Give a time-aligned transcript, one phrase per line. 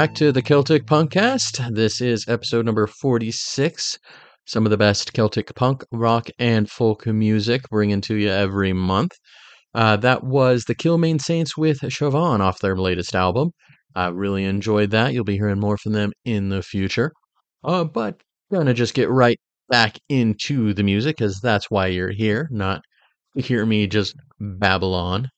[0.00, 1.74] Back to the Celtic Punkcast.
[1.74, 3.98] This is episode number 46.
[4.46, 9.12] Some of the best Celtic punk, rock, and folk music bringing to you every month.
[9.74, 13.50] Uh, that was the Kilmaine Saints with Siobhan off their latest album.
[13.94, 15.12] I really enjoyed that.
[15.12, 17.12] You'll be hearing more from them in the future.
[17.62, 19.38] Uh, but gonna just get right
[19.68, 22.80] back into the music because that's why you're here, not
[23.36, 25.28] to hear me just babble on.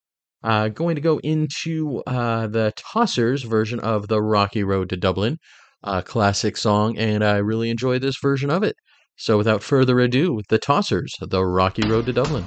[0.45, 5.39] Uh, going to go into uh, the Tossers version of the Rocky Road to Dublin,
[5.83, 8.75] a classic song, and I really enjoy this version of it.
[9.17, 12.47] So, without further ado, the Tossers, the Rocky Road to Dublin.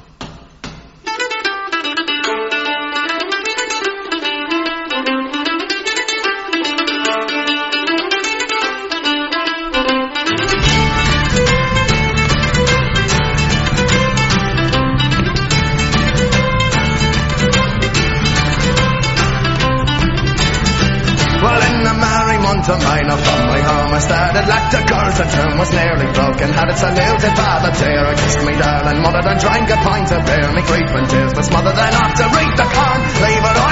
[22.69, 26.09] Of May, now from my home I started like the girls at home was nearly
[26.13, 26.49] broken.
[26.49, 28.01] Had it saluted by the tear.
[28.05, 30.49] I kissed me darling mother, then drank a pint of beer.
[30.49, 32.99] Me and tears was smothered, then to read the corn.
[33.21, 33.64] Leave where I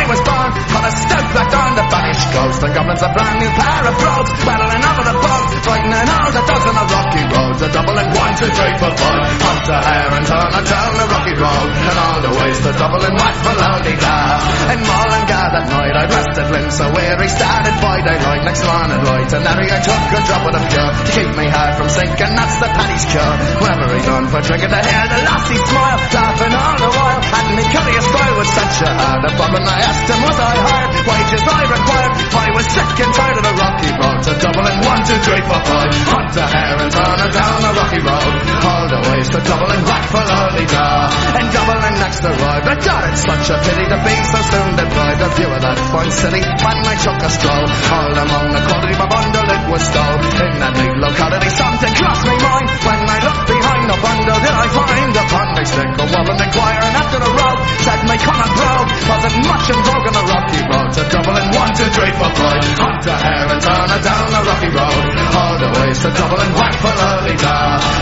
[0.73, 2.57] got a stout black on the banished ghost.
[2.61, 6.43] The goblins a brand new pair of brogues, battling over the bog, frightening all the
[6.43, 7.55] dogs on the rocky road.
[7.63, 9.31] A Dublin one, two, three, four, five.
[9.43, 11.69] Up to hair and turn and down the rocky road.
[11.73, 14.41] And all the ways to Dublin whack for lonely glass.
[14.73, 18.43] In Mullingar that night I rested limbs so weary, started by daylight.
[18.43, 21.45] Next morning light, and Harry I took a drop of the pure to keep me
[21.47, 22.33] heart from sinking.
[22.35, 23.35] That's the Paddy's cure.
[23.61, 27.21] Whoever he done for drinking to hear the lassie smile, laughing all the while.
[27.23, 30.37] And me curious style was such a hard a bob, and I asked him was
[30.43, 32.13] I hired, wages I required.
[32.35, 35.61] I was sick and tired of the rocky road to Dublin one, two, three, four,
[35.63, 35.91] five.
[36.11, 38.33] Hunt the hair and turn her down the rocky road.
[38.63, 41.07] All the ways to Dublin whack for lonely da.
[41.39, 42.67] And Dublin next arrived.
[42.67, 45.79] I got it, such a pity to be so soon deprived of view of that
[45.89, 46.43] fine city.
[46.43, 50.19] When I took a stroll, all among the quantity my bundle it was stole.
[50.43, 52.67] In that neat locality, something crossed me mind.
[52.83, 53.62] When I looked behind
[54.01, 57.57] bundle, did I find upon me stick a woman inquiring after the road?
[57.83, 60.89] Said me come and brogue, wasn't much in vogue on the rocky road.
[60.93, 62.63] To Dublin one, two, three, four, five.
[62.79, 65.03] Hunt her hair and turn her down the rocky road.
[65.35, 67.55] All the ways to Dublin whack for early da.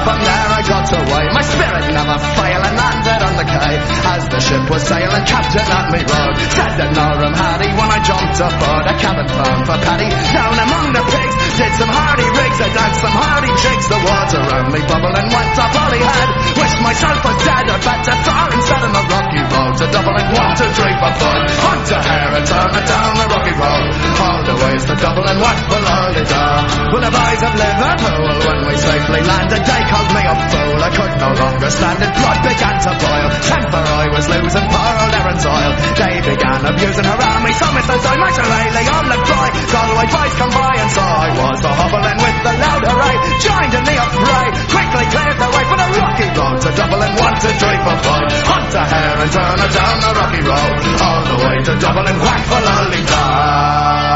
[0.06, 3.76] From there I got away, my spirit never failed and landed on the quay.
[4.06, 6.38] As the ship was sailing, captain at me rode.
[6.56, 10.10] Said that Norham Hardy when I jumped aboard a cabin bound for Paddy.
[10.10, 13.86] Down among the pigs, did some hardy rigs, I danced some hardy jigs.
[13.92, 16.28] The water me bubbled and went up all he had.
[16.56, 19.74] Wished myself was dead, I'd better far instead of the rocky road.
[19.82, 21.40] To Dublin one, two, three, four.
[21.66, 23.88] Hunt a hair and turn it down the rocky road.
[24.22, 26.58] All the ways to Dublin whack below the door.
[26.92, 30.80] Well, the boys of Liverpool, when we safely landed, they called me a fool.
[30.82, 33.30] I could no longer stand it, blood began to boil.
[33.44, 35.72] Temper I was losing, poor old Erin's oil.
[36.00, 38.04] They began abusing her on me, so Mrs.
[38.08, 39.48] I might lay on the cry.
[39.72, 43.16] Galway boys come by and saw I was the hobbling with the loud hooray.
[43.42, 46.58] Joined in the affray, quickly cleared the way for the rocky road.
[46.62, 48.30] To Dublin, and one, two, three, four, five.
[48.46, 50.78] Hunt a hare and turn her down the rocky road.
[51.02, 54.11] All the way to Dublin whack for Lollygag.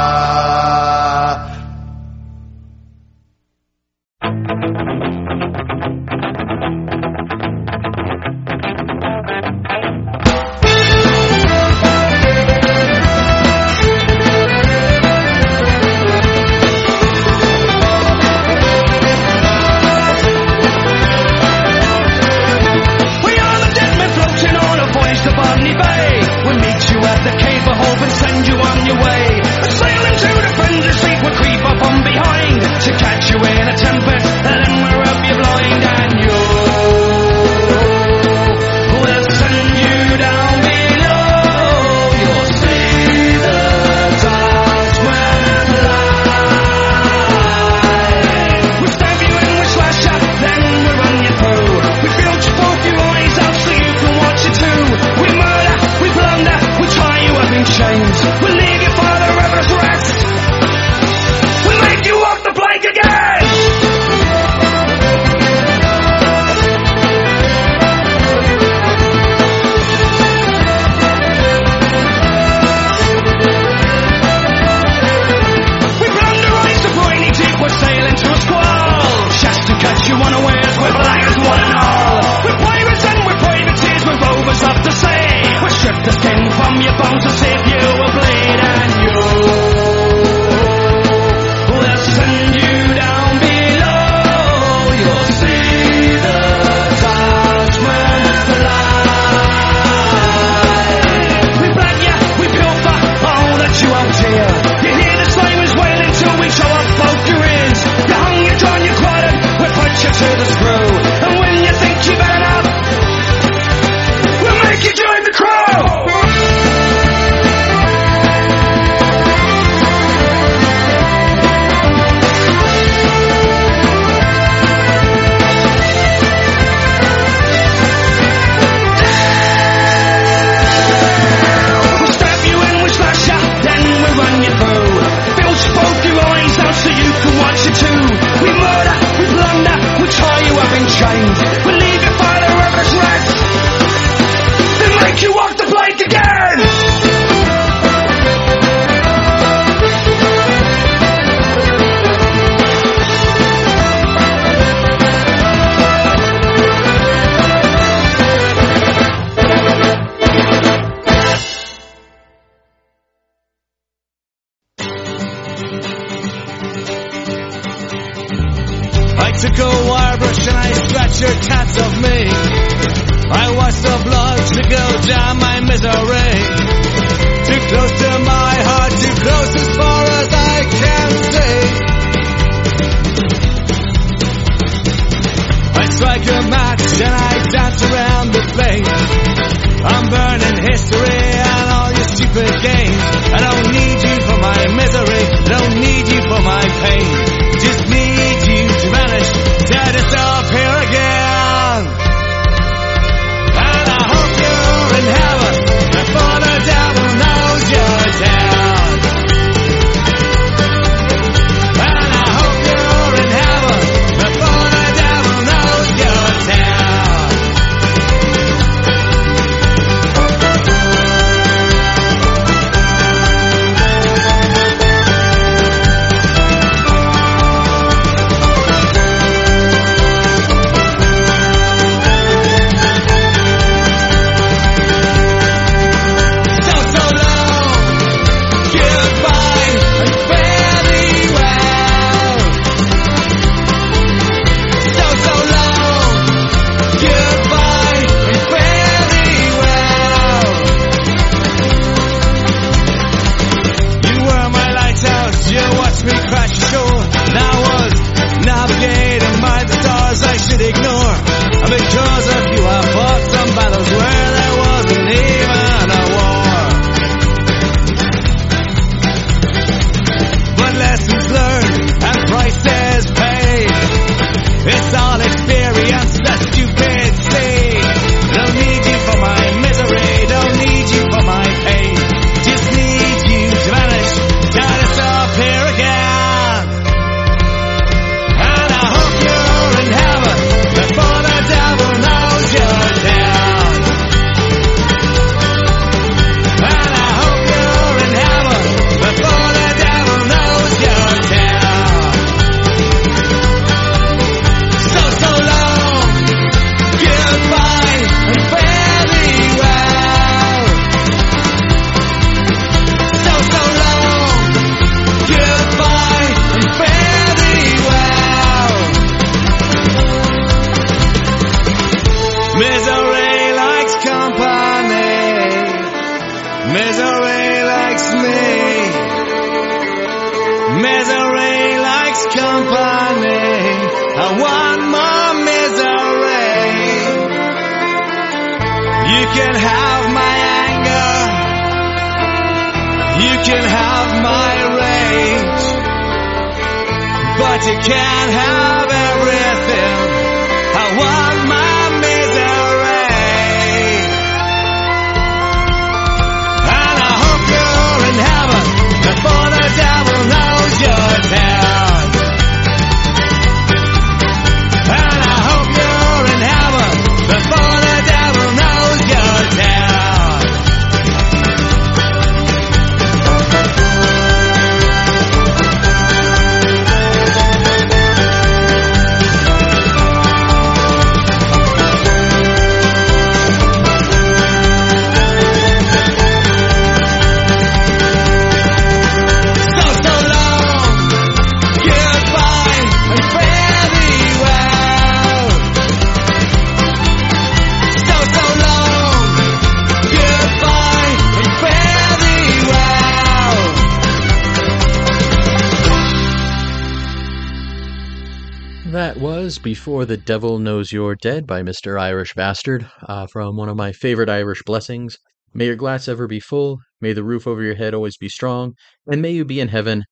[409.55, 411.97] was Before the Devil Knows You're Dead by Mr.
[411.97, 415.17] Irish Bastard uh, from one of my favorite Irish blessings.
[415.53, 418.74] May your glass ever be full, may the roof over your head always be strong,
[419.07, 420.03] and may you be in heaven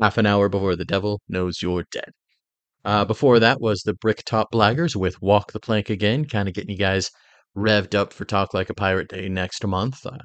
[0.00, 2.10] half an hour before the devil knows you're dead.
[2.84, 6.70] Uh, before that was the Bricktop Blaggers with Walk the Plank Again, kind of getting
[6.70, 7.10] you guys
[7.56, 10.06] revved up for Talk Like a Pirate Day next month.
[10.06, 10.18] Uh,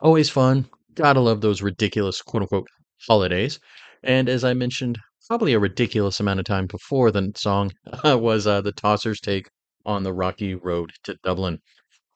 [0.00, 0.68] always fun.
[0.94, 2.68] Gotta love those ridiculous quote unquote
[3.08, 3.58] holidays.
[4.02, 7.72] And as I mentioned probably a ridiculous amount of time before the song
[8.04, 9.48] uh, was uh, the Tossers' take
[9.84, 11.58] on the rocky road to Dublin.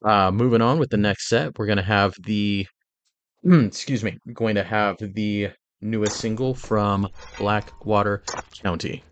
[0.04, 2.66] Uh, moving on with the next set, we're going to have the,
[3.44, 7.08] excuse me, going to have the newest single from
[7.38, 8.22] Blackwater
[8.62, 9.02] County.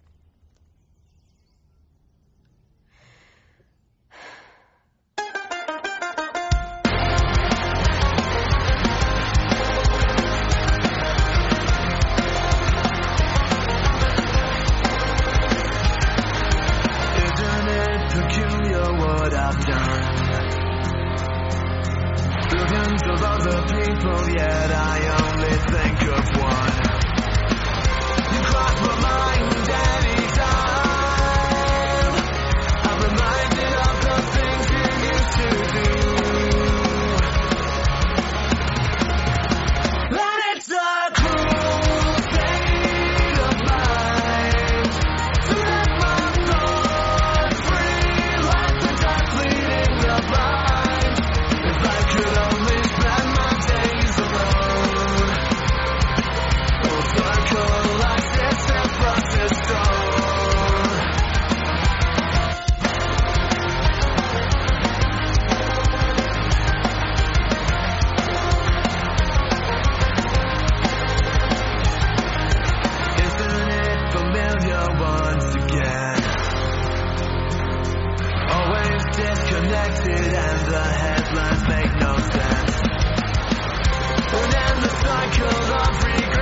[23.47, 26.79] other people, yet I only think of one.
[28.33, 29.44] You cross my mind.
[79.85, 82.81] expected and the headlines make no sense.
[84.33, 86.34] And end the cycle of regret.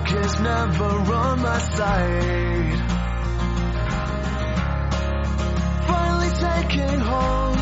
[0.00, 2.80] luck is never on my side.
[5.86, 7.56] Finally taking hold,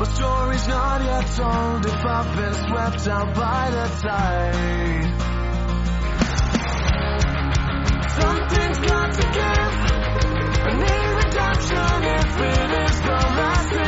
[0.00, 1.86] my story's not yet told.
[1.86, 5.04] If I've been swept out by the tide,
[8.10, 9.74] something's got to give.
[10.66, 13.83] I need redemption if it is the last.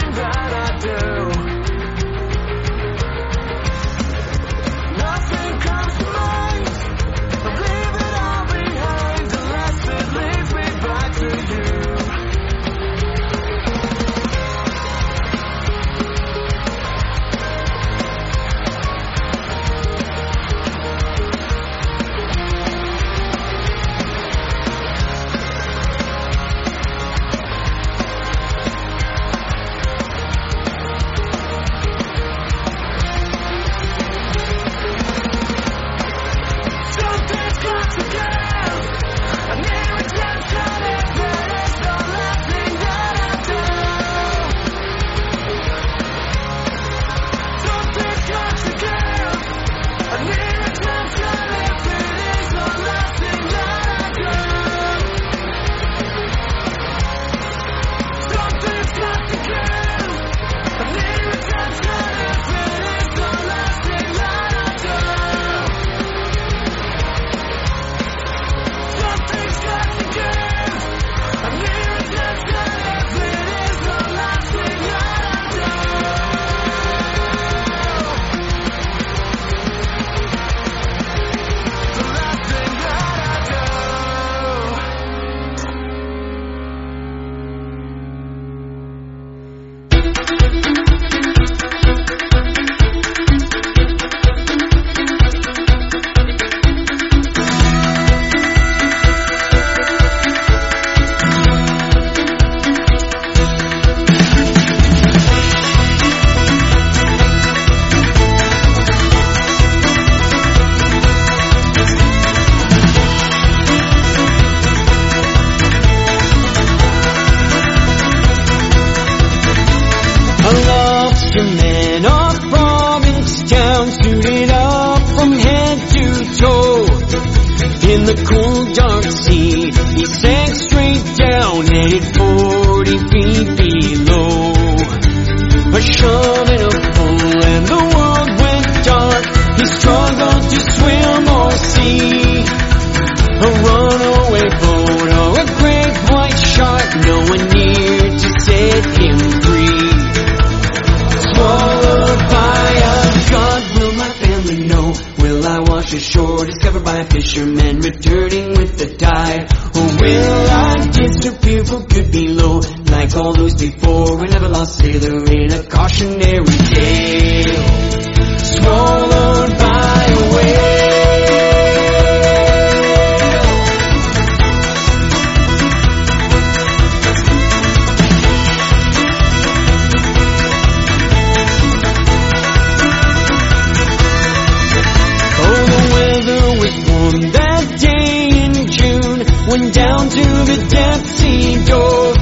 [189.57, 192.15] Him down to the depth sea door.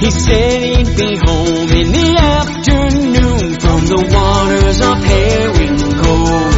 [0.00, 6.56] He said he'd be home in the afternoon from the waters of Herring Cove.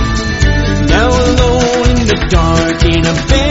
[0.88, 3.45] Now alone in the dark in a failing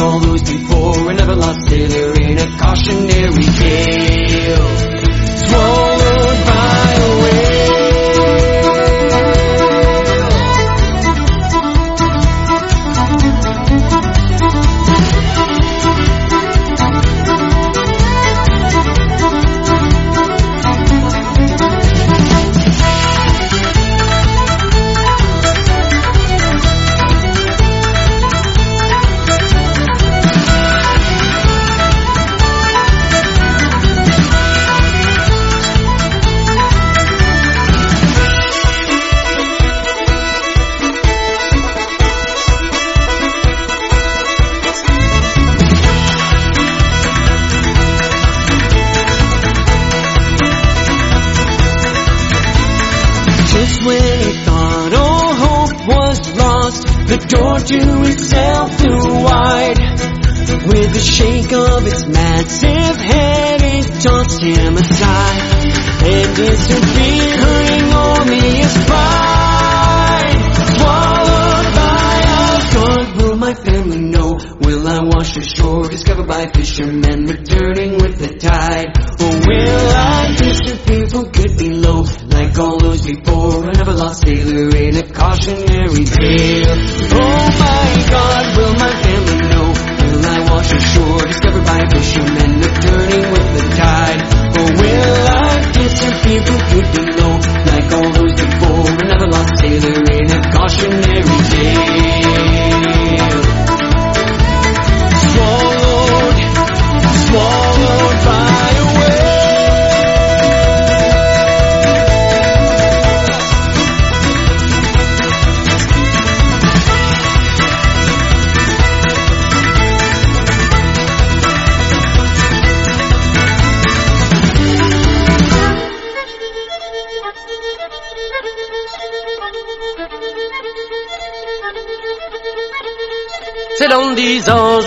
[0.00, 3.15] all those before, lost sailor in a cautionary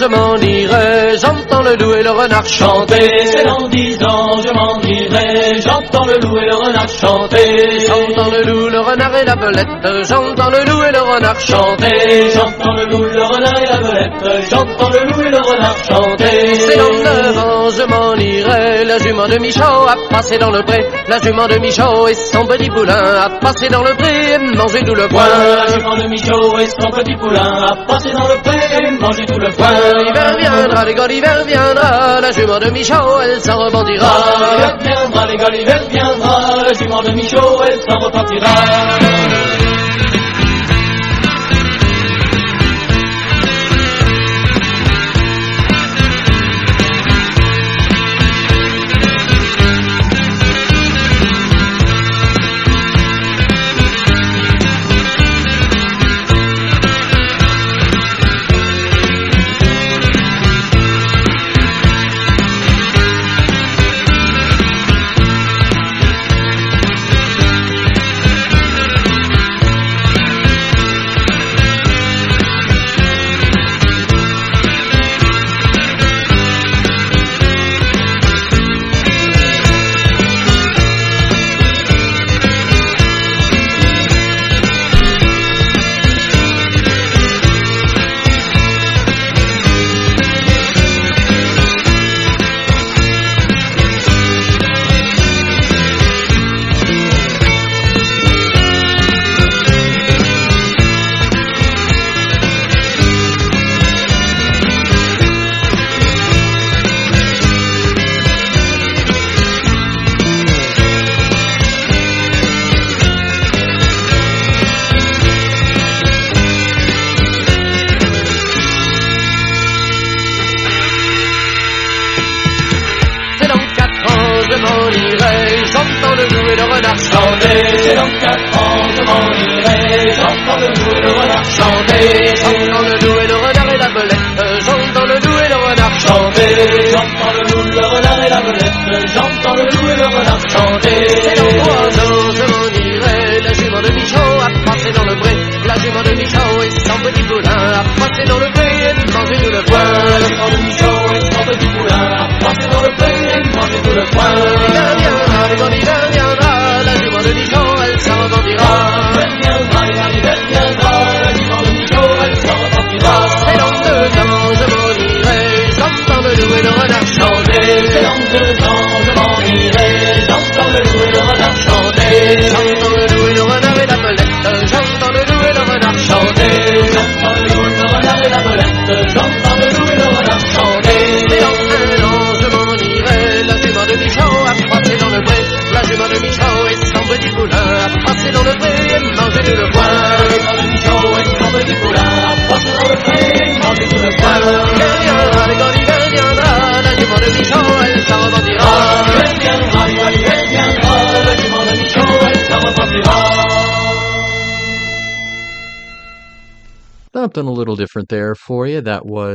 [0.09, 3.25] m'en irai, j'entends le loup et le renard chanter.
[3.25, 7.79] C'est dans dix ans, je m'en irai, j'entends le loup et le renard chanter.
[7.87, 12.29] J'entends le loup, le renard et la belette, j'entends le loup et le renard chanter.
[12.33, 16.55] J'entends le loup, le renard et la belette, j'entends le loup et le renard chanter.
[16.55, 20.63] C'est dans neuf ans, je m'en irai, la jument de Michaud a passé dans le
[20.63, 20.85] pré.
[21.07, 24.83] La jument de Michaud et son petit poulain a passé dans le pré et mangé
[24.83, 25.27] tout le foin.
[25.27, 29.25] La jument de Michaud et son petit poulain a passé dans le pré et mangé
[29.25, 29.73] tout le foin.
[30.03, 34.07] L'hiver viendra, les gars, l'hiver viendra, la jument de Michaud, elle s'en rebondira.
[34.51, 39.58] L'hiver viendra, les gars, l'hiver viendra, la jument de Michaud, elle s'en repartira.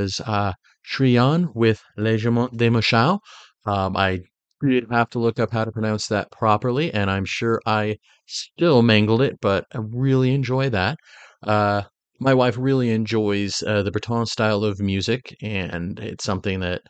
[0.04, 0.52] Was uh,
[0.84, 3.20] Tri Yann with Legement de Machau.
[3.64, 4.20] Um, I
[4.60, 8.82] did have to look up how to pronounce that properly, and I'm sure I still
[8.82, 10.98] mangled it, but I really enjoy that.
[11.42, 11.84] Uh,
[12.20, 16.82] my wife really enjoys uh, the Breton style of music, and it's something that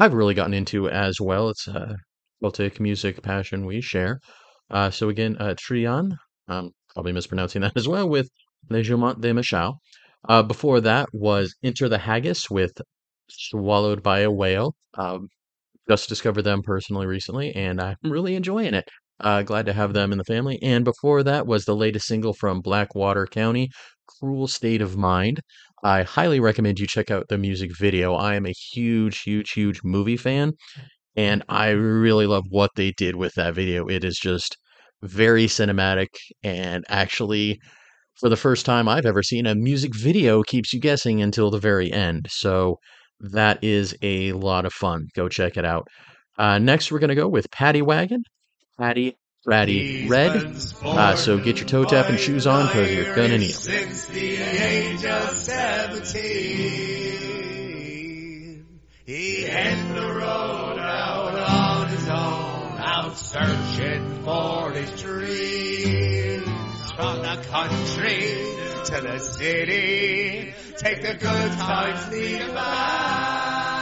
[0.00, 1.50] I've really gotten into as well.
[1.50, 1.94] It's a
[2.42, 4.18] Celtic music passion we share.
[4.68, 8.28] Uh, so again, uh, Tri Yann, I'm probably mispronouncing that as well, with
[8.68, 9.76] Legement de Machau.
[10.28, 12.72] Uh, before that was Enter the Haggis with
[13.28, 14.74] Swallowed by a Whale.
[14.94, 15.28] Um,
[15.88, 18.88] just discovered them personally recently, and I'm really enjoying it.
[19.20, 20.58] Uh, glad to have them in the family.
[20.62, 23.70] And before that was the latest single from Blackwater County,
[24.06, 25.40] Cruel State of Mind.
[25.84, 28.14] I highly recommend you check out the music video.
[28.14, 30.52] I am a huge, huge, huge movie fan,
[31.16, 33.86] and I really love what they did with that video.
[33.88, 34.56] It is just
[35.02, 36.08] very cinematic
[36.42, 37.60] and actually
[38.20, 41.58] for the first time I've ever seen, a music video keeps you guessing until the
[41.58, 42.26] very end.
[42.28, 42.76] So
[43.20, 45.06] that is a lot of fun.
[45.16, 45.88] Go check it out.
[46.38, 48.22] Uh, next, we're going to go with Paddy Waggin.
[48.78, 50.54] Paddy Ratty Red.
[50.82, 53.88] Uh, so get your toe tapping shoes on because you're going to need them.
[53.88, 56.20] Since the age of seventeen,
[59.06, 66.09] he hit the road out on his own, out searching for his dreams.
[67.00, 68.20] From the country
[68.84, 73.80] to the city, take the good times, leave the bad.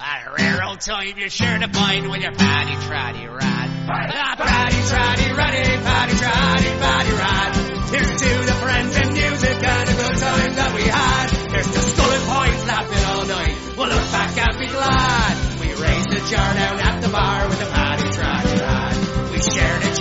[0.00, 3.70] A rare old time you're sure to find with your paddy traddy rad.
[3.86, 7.54] Paddy traddy raddy, paddy traddy paddy rad.
[7.92, 11.30] Here's to the friends and music and the good times that we had.
[11.52, 13.56] Here's to skull and points laughing all night.
[13.78, 15.60] We'll look back and be glad.
[15.60, 17.91] We raised the jar down at the bar with a paddy traddy rad.
[17.91, 17.91] We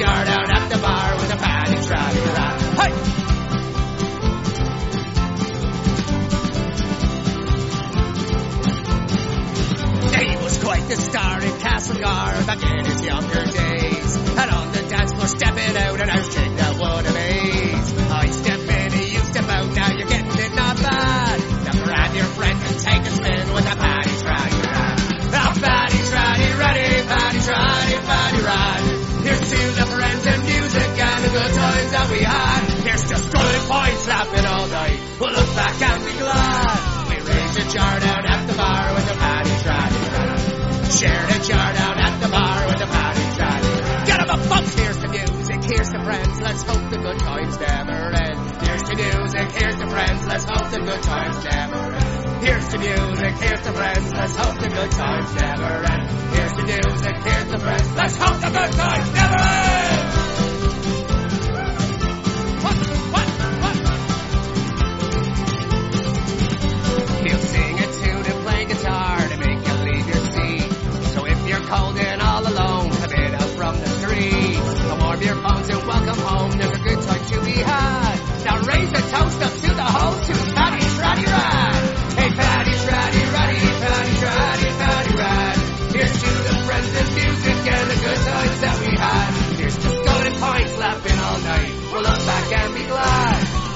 [0.01, 2.59] jar down at the bar with a paddy traddy rad.
[2.79, 2.91] Hey!
[10.17, 14.15] Dave was quite the star in Castlegar back in his younger days.
[14.15, 16.33] And on the dance floor stepping out and house
[33.71, 34.99] points laughing all night.
[35.19, 37.07] We'll look back and be glad.
[37.07, 39.87] We raised a jar down at the bar with a patty try.
[40.91, 43.57] Shared a jar down at the bar with a patty try.
[44.05, 48.11] Get a bumps, here's the music, here's the friends, let's hope the good times never
[48.11, 48.39] end.
[48.65, 52.43] Here's the music, here's the friends, let's hope the good times never end.
[52.43, 56.03] Here's the music, here's the friends, let's hope the good times never end.
[56.35, 60.50] Here's the music, here's the friends, let's hope the good times never end.
[90.41, 91.71] Points laughing all night.
[91.91, 93.70] We'll look back and be glad.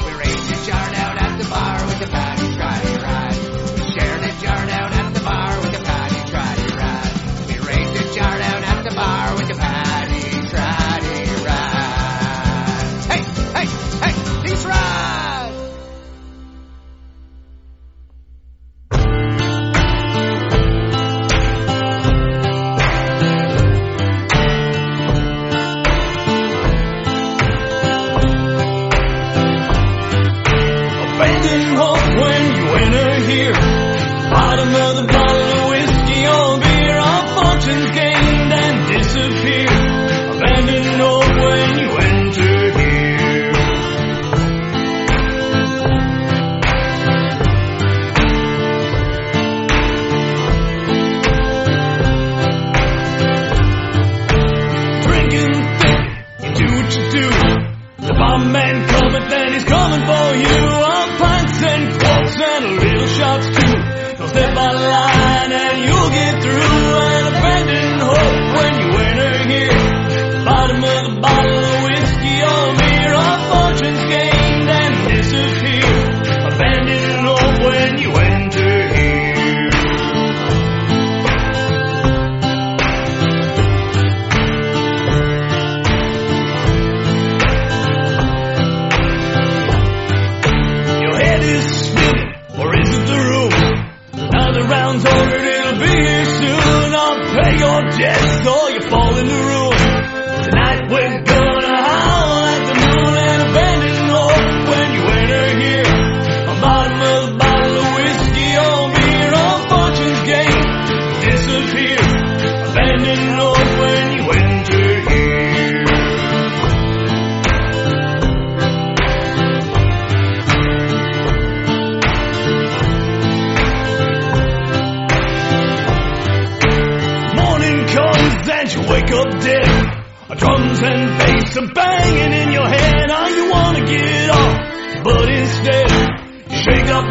[60.25, 64.15] know you on pints and quarts and little shots too.
[64.17, 66.04] Cause they're by line and you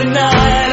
[0.05, 0.64] tonight.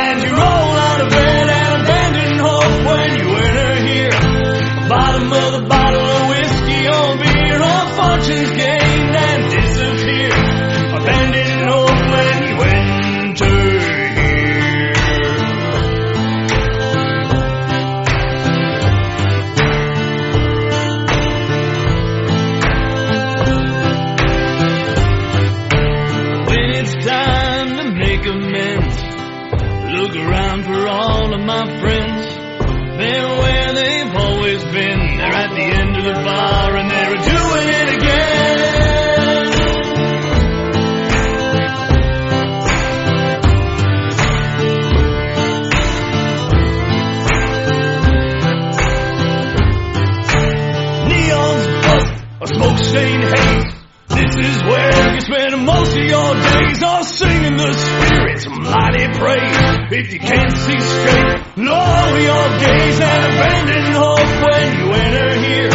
[52.84, 53.74] Shane Hayes.
[54.10, 59.92] This is where you spend most of your days all singing the Spirit's mighty praise.
[59.92, 65.70] If you can't see straight, lower your gaze and abandon hope when you enter here.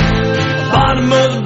[0.70, 1.45] Bottom of the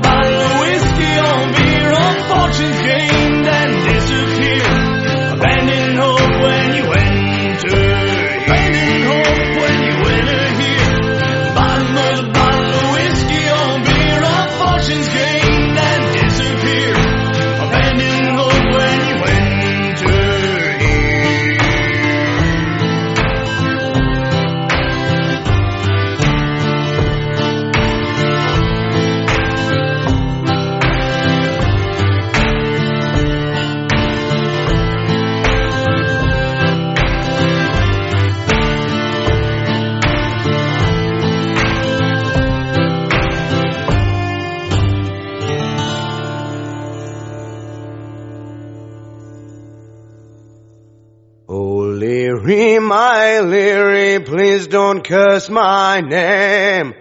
[54.91, 56.95] don't curse my name.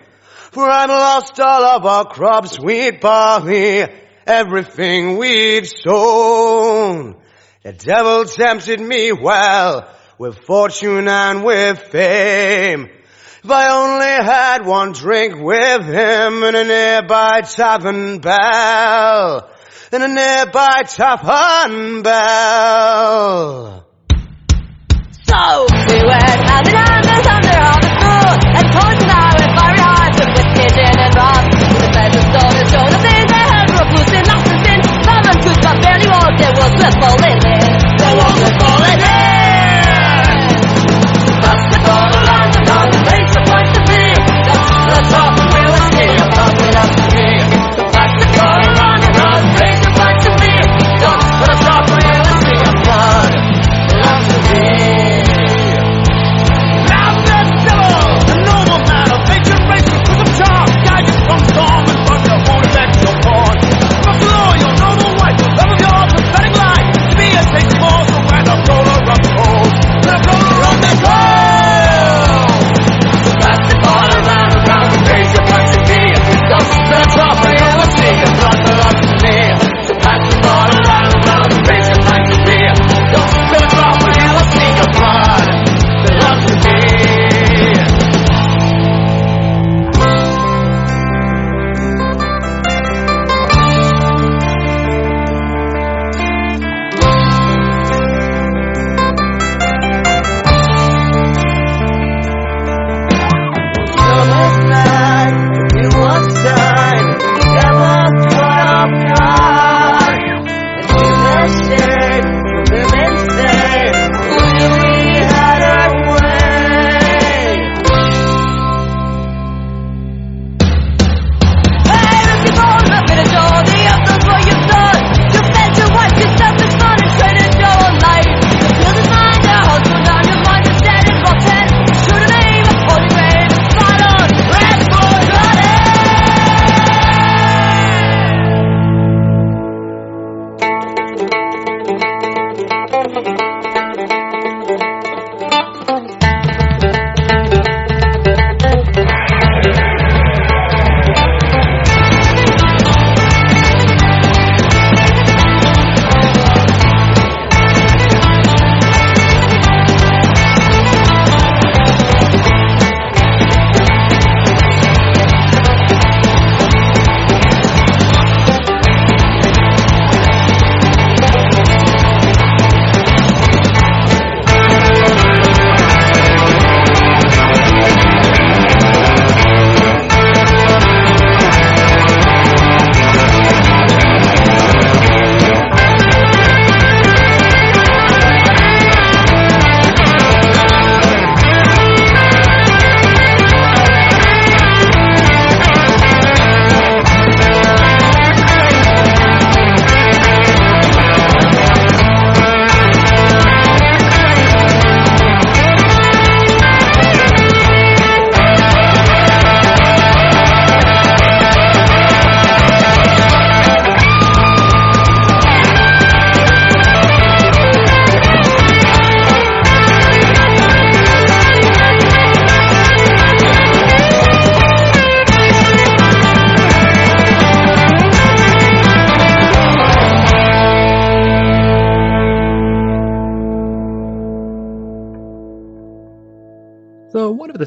[0.51, 3.87] For I've lost all of our crops, wheat, barley,
[4.27, 7.15] everything we've sown.
[7.63, 12.89] The devil tempted me well, with fortune and with fame.
[13.43, 19.49] If I only had one drink with him in a nearby tavern bell,
[19.91, 23.87] in a nearby tavern bell.
[25.23, 27.38] So we went out in the
[36.79, 36.95] Let's
[37.25, 37.28] in.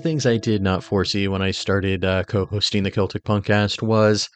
[0.02, 4.28] Things I did not foresee when I started uh, co hosting the Celtic Punkcast was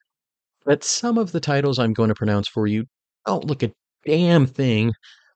[0.64, 2.84] that some of the titles I'm going to pronounce for you
[3.26, 3.72] don't look a
[4.04, 4.92] damn thing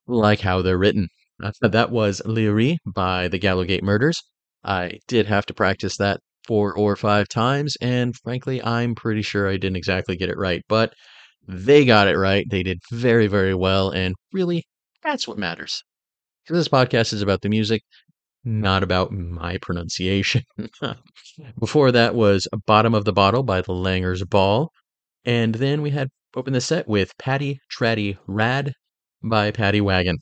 [0.06, 1.08] like how they're written.
[1.42, 4.22] Uh, that was Laoghaire by the Gallowgate Murders.
[4.62, 9.48] I did have to practice that four or five times, and frankly, I'm pretty sure
[9.48, 10.94] I didn't exactly get it right, but
[11.48, 12.46] they got it right.
[12.48, 14.64] They did very, very well, and really,
[15.02, 15.82] that's what matters.
[16.44, 17.82] Because this podcast is about the music,
[18.44, 20.42] not about my pronunciation.
[21.58, 24.70] Before that was Bottom of the Bottle by the Langers Ball.
[25.24, 28.72] And then we had opened the set with Paddy Traddy Rad
[29.22, 30.18] by Paddy Waggin.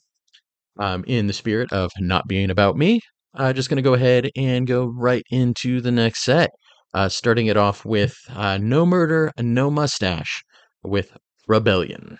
[0.77, 3.01] Um, in the spirit of not being about me,
[3.33, 6.51] I'm just going to go ahead and go right into the next set.
[6.93, 10.43] Uh, starting it off with uh, No Murder, No Mustache
[10.83, 11.15] with
[11.47, 12.17] Rebellion.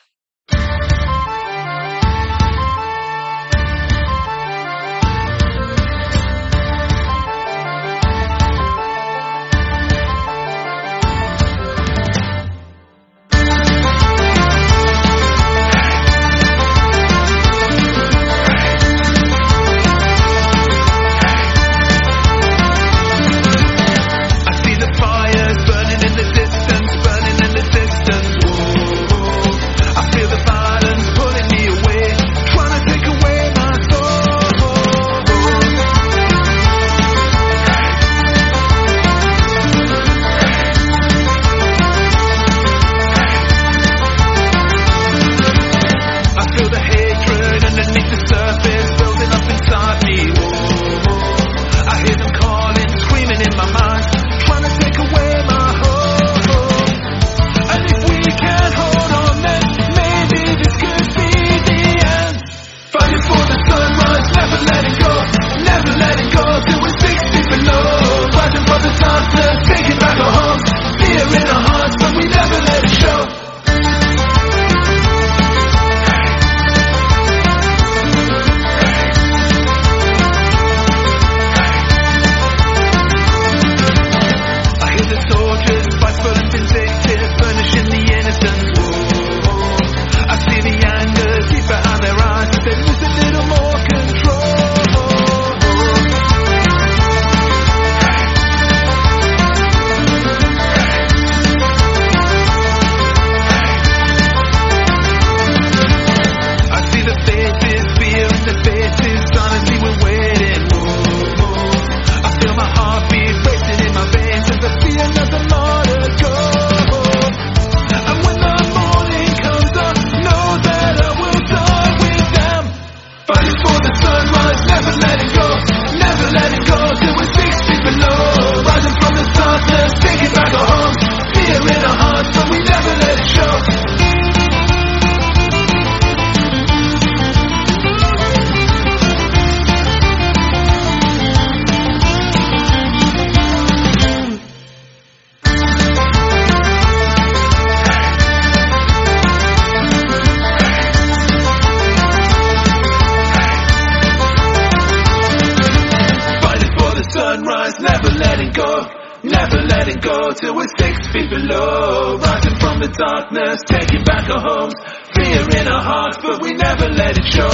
[160.39, 162.15] Till we're six feet below.
[162.15, 164.75] Rising from the darkness, taking back our homes,
[165.11, 167.51] fear in our hearts, but we never let it show.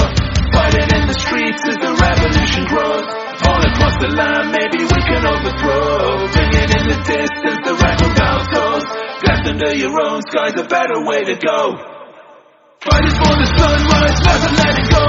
[0.54, 3.06] Fighting in the streets as the revolution grows.
[3.42, 6.30] All across the land, maybe we can overthrow.
[6.30, 8.84] Ringing in the distance, the record bell goes.
[9.26, 11.60] Left under your own sky's a better way to go.
[12.86, 15.04] Fighting for the sunrise, never letting go.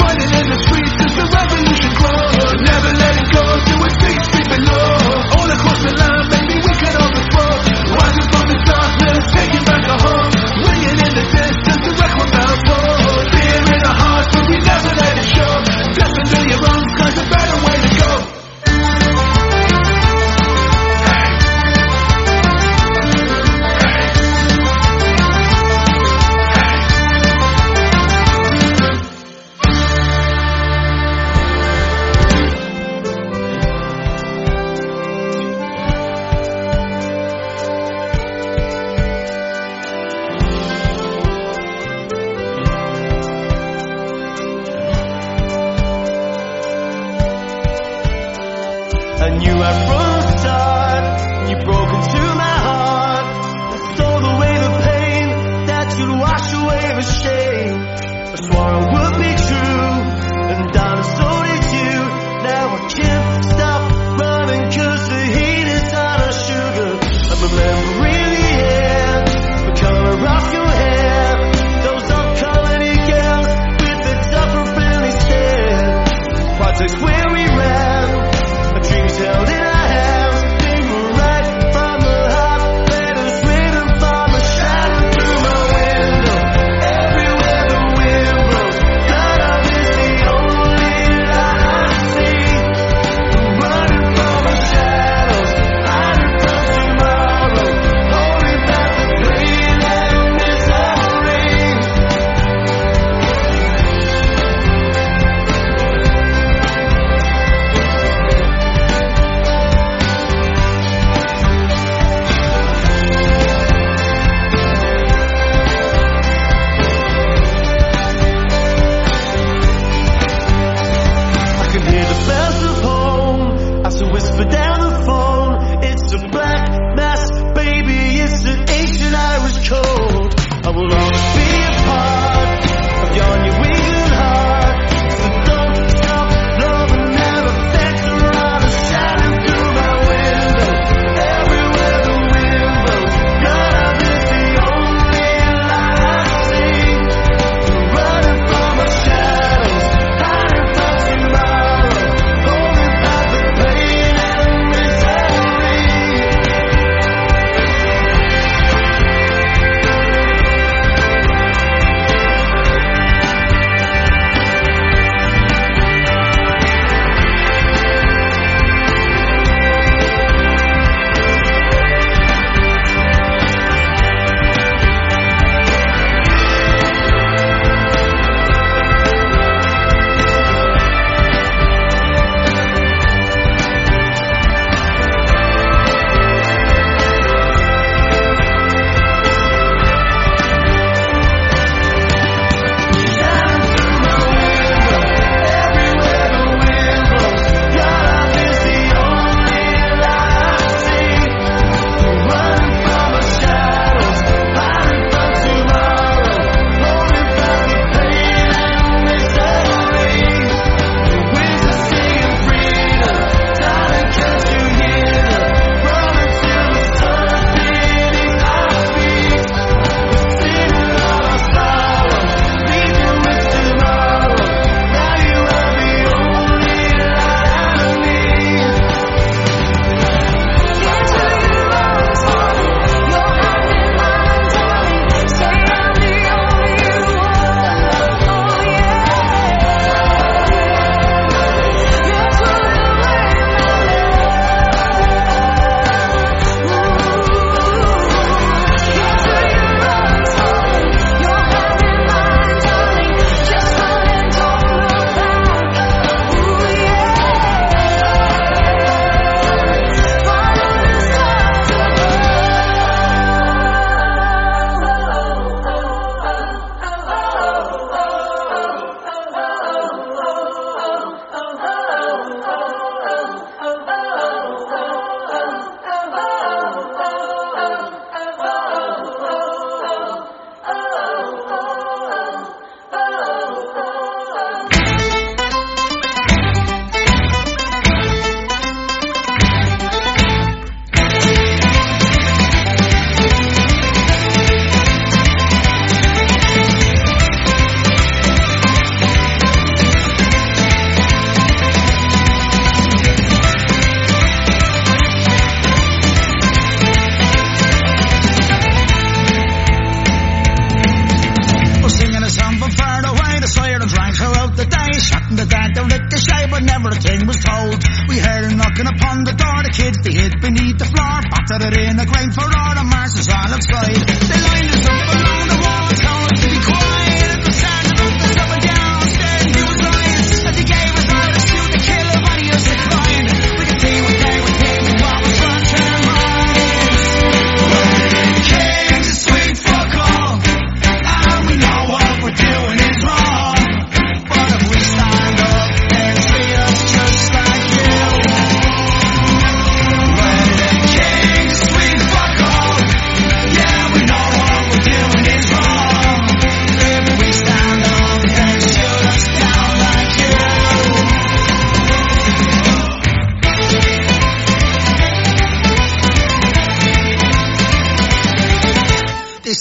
[0.00, 2.56] Fighting in the streets as the revolution grows.
[2.64, 4.37] Never letting go till we're six feet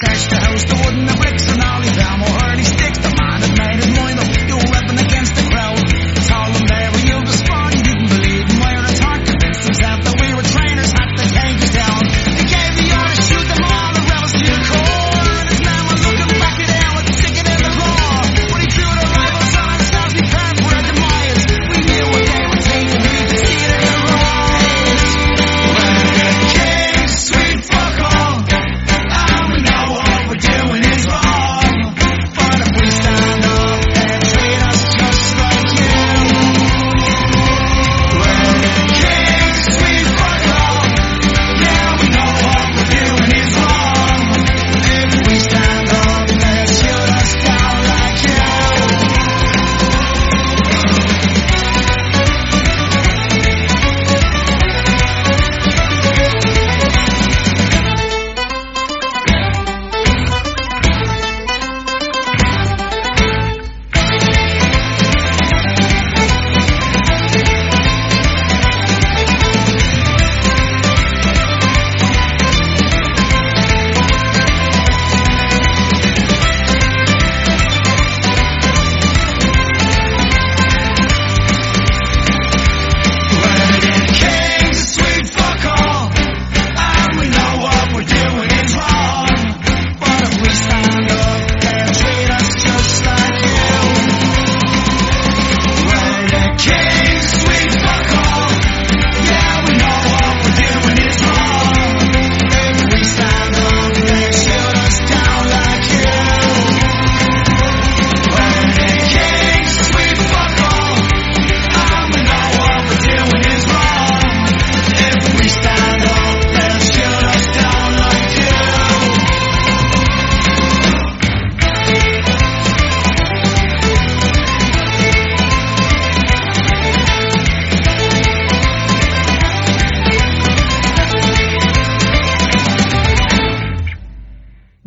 [0.05, 0.63] Searched the house,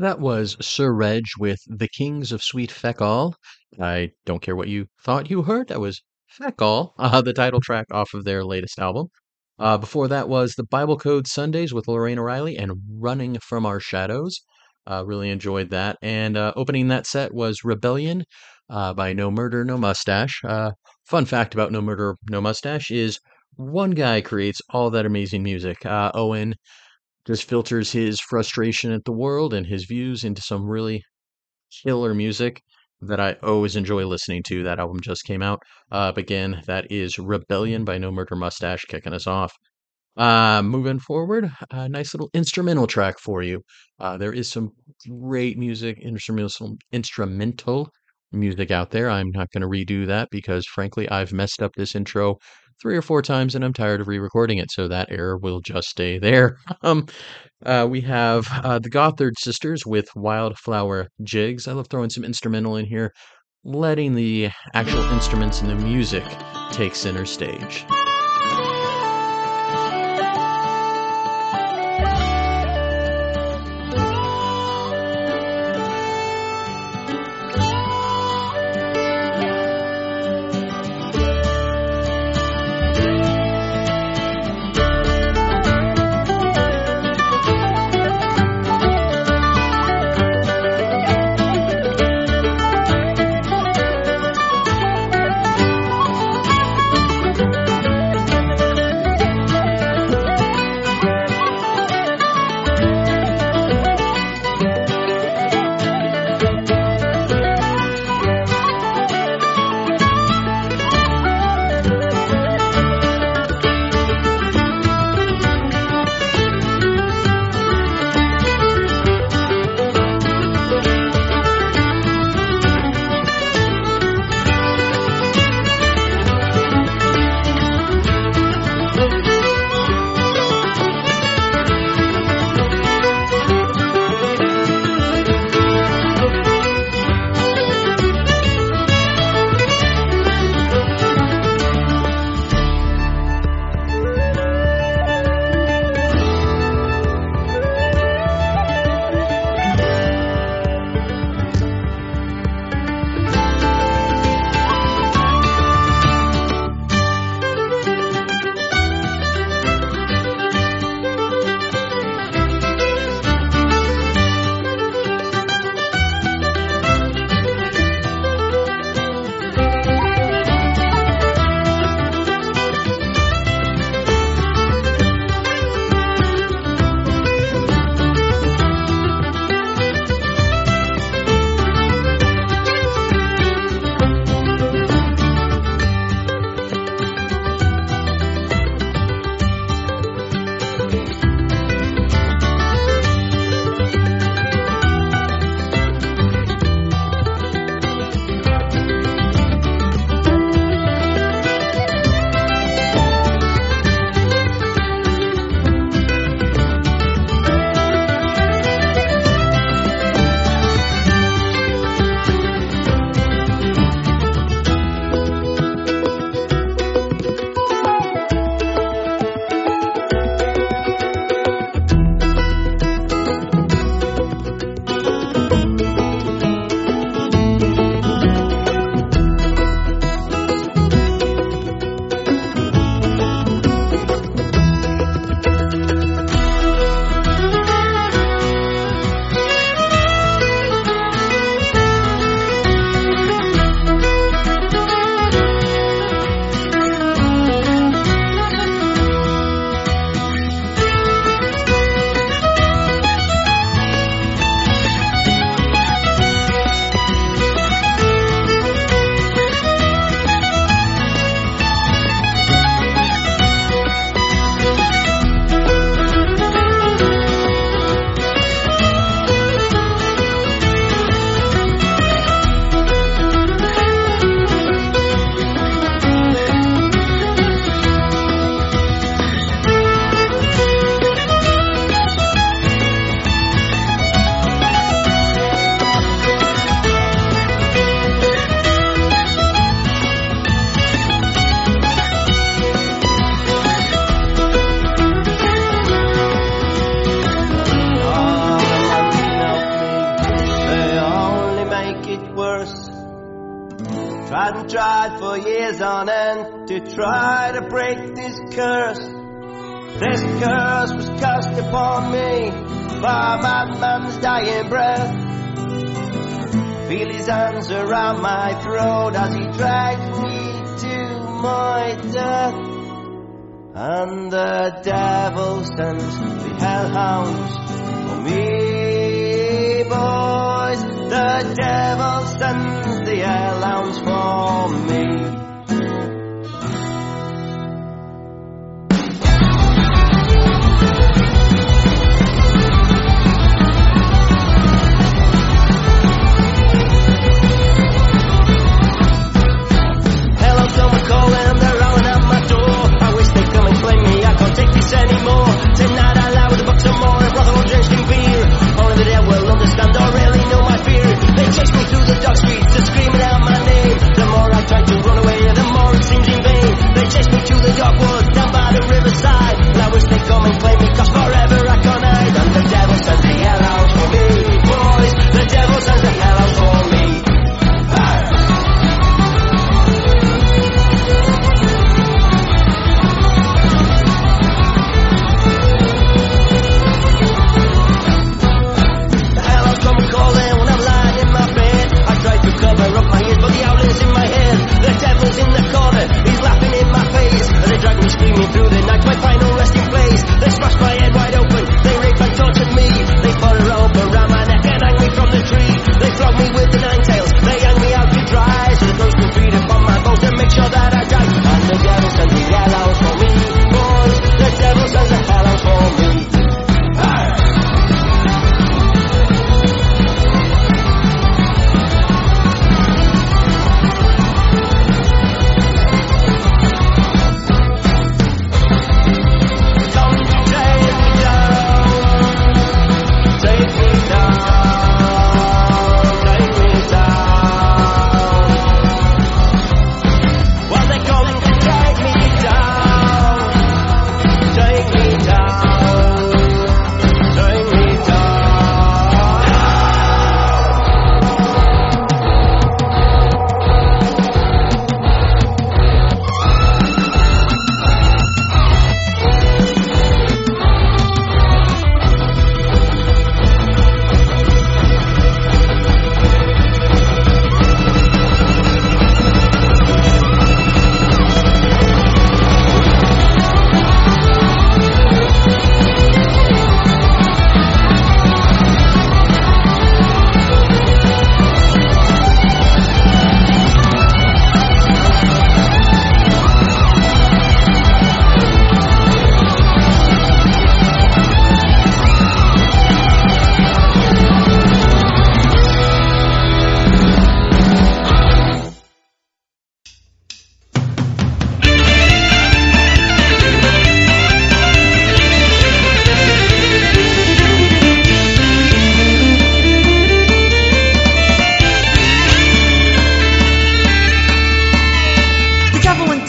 [0.01, 3.35] That was Sir Reg with The Kings of Sweet Feckall.
[3.79, 5.69] I don't care what you thought you heard.
[5.69, 6.01] That was
[6.41, 9.09] Feckall, uh, the title track off of their latest album.
[9.59, 14.41] Uh, before that was The Biblecode Sundays with Lorraine O'Reilly and Running from Our Shadows.
[14.87, 15.99] Uh, really enjoyed that.
[16.01, 18.25] And uh, opening that set was Rebellion
[18.71, 20.41] uh, by No Murder, No Mustache.
[20.43, 20.71] Uh,
[21.05, 23.19] fun fact about No Murder, No Mustache is
[23.57, 25.85] one guy creates all that amazing music.
[25.85, 26.55] Uh, Owen
[27.27, 31.03] just filters his frustration at the world and his views into some really
[31.83, 32.62] killer music
[33.03, 34.62] that I always enjoy listening to.
[34.64, 35.61] That album just came out.
[35.91, 39.53] Uh, again, that is Rebellion by No Murder Mustache kicking us off.
[40.16, 43.62] Uh, moving forward, a nice little instrumental track for you.
[43.99, 44.71] Uh, there is some
[45.09, 47.89] great music, instrumental, instrumental
[48.33, 49.09] music out there.
[49.09, 52.37] I'm not going to redo that because, frankly, I've messed up this intro
[52.81, 55.89] three or four times and I'm tired of re-recording it, so that error will just
[55.89, 56.57] stay there.
[56.83, 57.07] um,
[57.64, 61.68] uh, we have uh, the Gothard Sisters with Wildflower Jigs.
[61.68, 63.12] I love throwing some instrumental in here,
[63.64, 66.24] letting the actual instruments and the music
[66.72, 67.85] take center stage.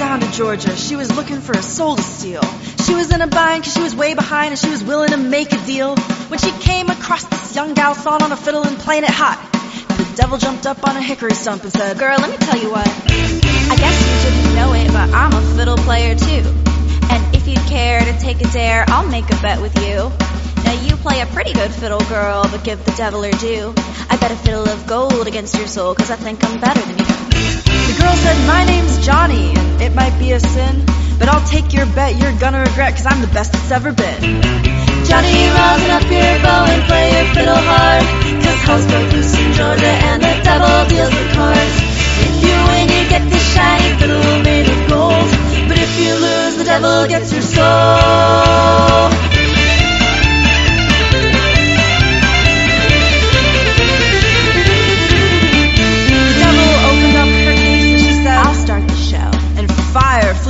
[0.01, 0.75] Down to Georgia.
[0.75, 2.41] She was looking for a soul to steal.
[2.85, 5.17] She was in a bind because she was way behind and she was willing to
[5.17, 5.95] make a deal.
[6.27, 9.37] When she came across this young gal sawing on a fiddle and playing it hot,
[9.89, 12.71] the devil jumped up on a hickory stump and said, Girl, let me tell you
[12.71, 12.87] what.
[12.87, 16.49] I guess you didn't know it, but I'm a fiddle player too.
[17.13, 20.11] And if you'd care to take a dare, I'll make a bet with you.
[20.65, 23.75] Now you play a pretty good fiddle, girl, but give the devil her due.
[24.09, 26.97] I bet a fiddle of gold against your soul, cause I think I'm better than
[26.97, 27.70] you.
[28.01, 30.85] Girl said, My name's Johnny, and it might be a sin,
[31.19, 34.41] but I'll take your bet you're gonna regret, cause I'm the best it's ever been.
[35.05, 38.03] Johnny, rosin up your bow and play your fiddle hard.
[38.43, 41.75] Cause hell's broke loose in Georgia and the devil deals the cards.
[42.25, 45.29] If you win, you get this shiny fiddle made of gold.
[45.67, 49.40] But if you lose, the devil gets your soul.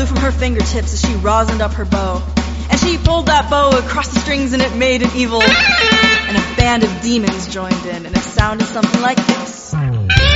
[0.02, 2.24] Flew from her fingertips as she rosined up her bow.
[2.70, 5.41] And she pulled that bow across the strings and it made an evil.
[5.41, 10.31] And a band of demons joined in and it sounded something like this.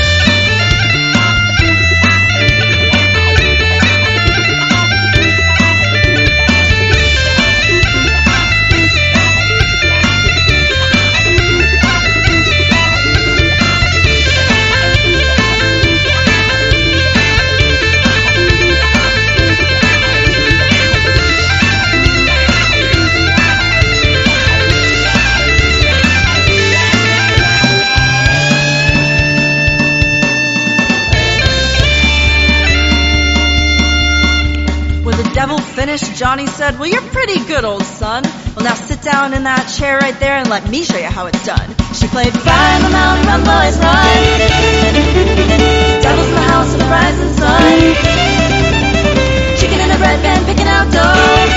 [35.86, 38.24] Johnny said, Well, you're pretty good, old son.
[38.56, 41.28] Well, now sit down in that chair right there and let me show you how
[41.28, 41.76] it's done.
[41.94, 44.18] She played in the Mountain, Run, Boys, Run.
[46.02, 47.94] Devils in the House of the Rising Sun.
[49.62, 51.54] Chicken in a bread pan, picking out dough.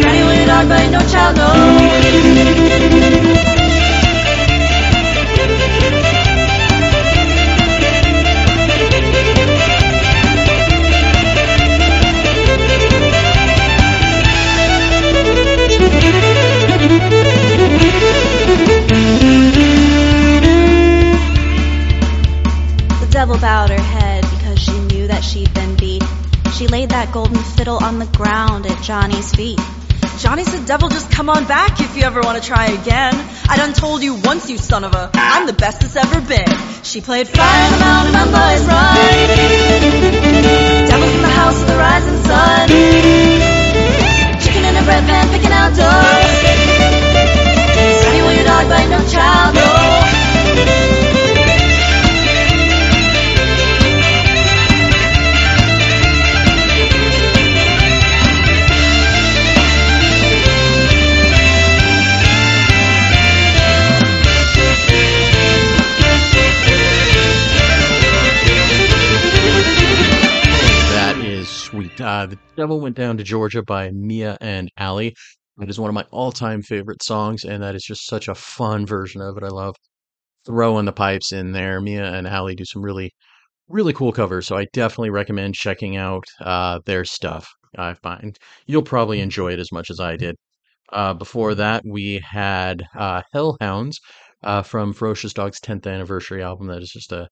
[0.00, 0.88] Granny, will your dog bite?
[0.88, 3.51] No child, no.
[27.92, 29.60] On the ground at Johnny's feet.
[30.18, 33.12] Johnny said, Devil, just come on back if you ever want to try again.
[33.48, 36.48] I done told you once, you son of a, I'm the best that's ever been.
[36.82, 38.96] She played Fire in the Mountain, Run, Boys, Run.
[40.88, 42.68] Devils in the House of the Rising Sun.
[44.40, 46.12] Chicken in a bread pan, picking out dough.
[48.02, 48.88] Sonny, will your dog bite?
[48.88, 51.21] No child, no.
[72.12, 75.12] Uh, the Devil Went Down to Georgia by Mia and Ally.
[75.58, 78.84] It is one of my all-time favorite songs, and that is just such a fun
[78.84, 79.42] version of it.
[79.42, 79.76] I love
[80.44, 81.80] throwing the pipes in there.
[81.80, 83.14] Mia and Ally do some really,
[83.66, 87.48] really cool covers, so I definitely recommend checking out uh, their stuff.
[87.78, 88.36] I find
[88.66, 90.36] you'll probably enjoy it as much as I did.
[90.92, 93.96] Uh, before that, we had uh, Hellhounds
[94.42, 96.66] uh, from Ferocious Dog's 10th anniversary album.
[96.66, 97.30] That is just a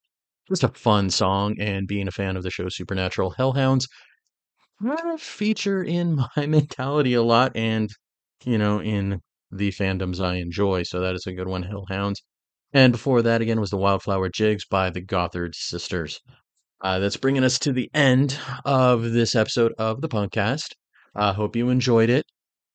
[0.48, 3.86] just a fun song, and being a fan of the show Supernatural, Hellhounds
[4.82, 7.90] kind of feature in my mentality a lot, and
[8.44, 9.20] you know, in
[9.50, 10.84] the fandoms I enjoy.
[10.84, 12.22] So that is a good one, Hellhounds.
[12.72, 16.20] And before that, again, was the Wildflower Jigs by the Gothard Sisters.
[16.80, 20.68] Uh, that's bringing us to the end of this episode of the Punkcast.
[21.14, 22.24] I hope you enjoyed it.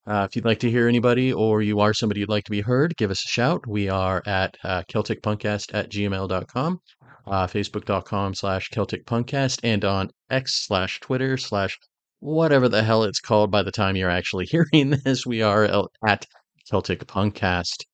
[0.06, 2.60] Uh, if you'd like to hear anybody or you are somebody you'd like to be
[2.60, 3.66] heard, give us a shout.
[3.66, 6.78] We are at uh, CelticPunkcast at gmail.com,
[7.26, 11.76] uh, Facebook.com slash Celtic Punkcast, and on X slash Twitter slash
[12.20, 15.26] whatever the hell it's called by the time you're actually hearing this.
[15.26, 16.26] We are at
[16.64, 17.84] Celtic Punkcast.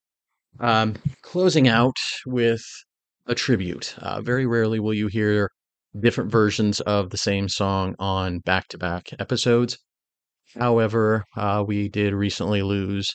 [0.60, 1.96] Um, closing out
[2.26, 2.62] with
[3.26, 3.94] a tribute.
[3.98, 5.50] Uh, very rarely will you hear
[5.98, 9.78] different versions of the same song on back to back episodes.
[10.58, 13.08] However, uh, we did recently lose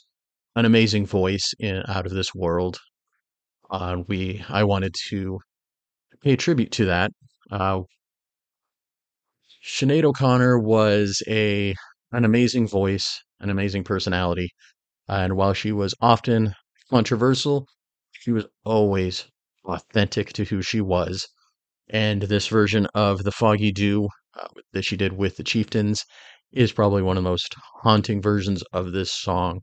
[0.55, 2.80] an amazing voice in out of this world.
[3.70, 5.39] Uh, we I wanted to
[6.24, 7.12] pay tribute to that.
[9.70, 11.76] Sinead O'Connor was a
[12.13, 14.49] an amazing voice, an amazing personality,
[15.09, 16.53] and while she was often
[16.89, 17.68] controversial,
[18.13, 19.28] she was always
[19.65, 21.28] authentic to who she was.
[21.89, 24.07] And this version of the Foggy Dew
[24.39, 26.05] uh, that she did with the Chieftains
[26.53, 29.59] is probably one of the most haunting versions of this song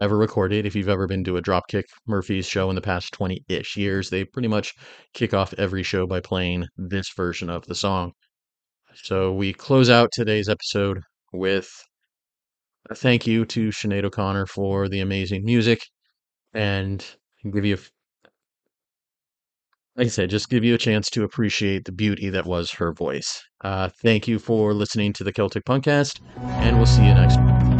[0.00, 0.64] ever recorded.
[0.64, 4.08] If you've ever been to a Dropkick Murphys show in the past 20 ish years,
[4.08, 4.72] they pretty much
[5.12, 8.12] kick off every show by playing this version of the song.
[9.02, 11.00] So we close out today's episode
[11.32, 11.68] with
[12.88, 15.80] a thank you to Sinead O'Connor for the amazing music
[16.54, 17.04] and
[17.52, 17.78] give you,
[19.96, 22.92] like I said, just give you a chance to appreciate the beauty that was her
[22.92, 23.42] voice.
[23.62, 27.75] Uh, thank you for listening to the Celtic Punkcast, and we'll see you next week.